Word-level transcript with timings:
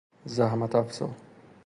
زحمت 0.35 0.75
افزا 0.75 1.07